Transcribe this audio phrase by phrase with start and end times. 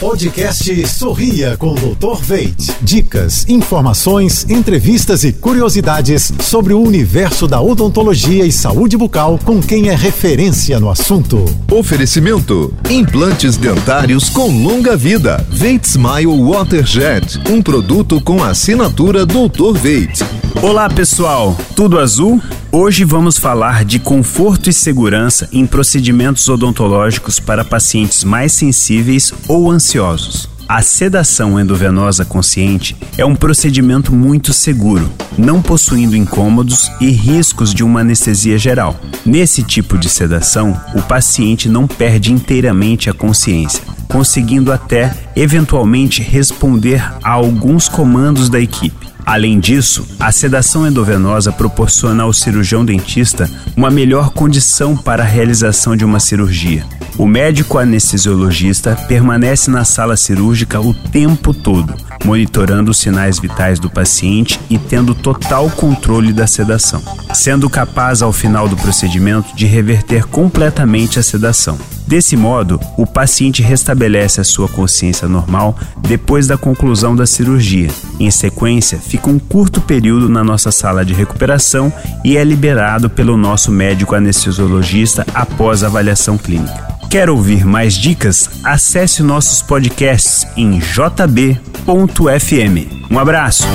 [0.00, 2.22] Podcast Sorria com o Dr.
[2.22, 2.72] Veit.
[2.80, 9.88] Dicas, informações, entrevistas e curiosidades sobre o universo da odontologia e saúde bucal com quem
[9.88, 11.44] é referência no assunto.
[11.72, 15.44] Oferecimento: implantes dentários com longa vida.
[15.50, 19.76] Veit Smile Waterjet, um produto com assinatura Dr.
[19.82, 20.24] Veit.
[20.62, 21.56] Olá, pessoal.
[21.74, 22.40] Tudo azul?
[22.70, 29.70] Hoje vamos falar de conforto e segurança em procedimentos odontológicos para pacientes mais sensíveis ou
[29.70, 30.50] ansiosos.
[30.68, 37.82] A sedação endovenosa consciente é um procedimento muito seguro, não possuindo incômodos e riscos de
[37.82, 39.00] uma anestesia geral.
[39.24, 47.02] Nesse tipo de sedação, o paciente não perde inteiramente a consciência, conseguindo até eventualmente responder
[47.24, 49.08] a alguns comandos da equipe.
[49.28, 53.46] Além disso, a sedação endovenosa proporciona ao cirurgião dentista
[53.76, 56.86] uma melhor condição para a realização de uma cirurgia.
[57.18, 63.90] O médico anestesiologista permanece na sala cirúrgica o tempo todo, monitorando os sinais vitais do
[63.90, 67.02] paciente e tendo total controle da sedação,
[67.32, 71.78] sendo capaz ao final do procedimento de reverter completamente a sedação.
[72.06, 77.90] Desse modo, o paciente restabelece a sua consciência normal depois da conclusão da cirurgia.
[78.18, 81.92] Em sequência, fica um curto período na nossa sala de recuperação
[82.24, 86.88] e é liberado pelo nosso médico anestesiologista após avaliação clínica.
[87.10, 88.48] Quer ouvir mais dicas?
[88.64, 90.80] Acesse nossos podcasts em
[93.10, 93.66] Um abraço!